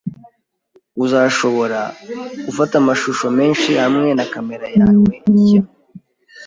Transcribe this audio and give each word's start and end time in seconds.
Uzashobora 1.05 1.79
gufata 2.45 2.73
amashusho 2.81 3.25
menshi 3.37 3.69
hamwe 3.81 4.09
na 4.17 4.25
kamera 4.33 4.67
yawe 4.79 5.13
nshya. 5.33 5.61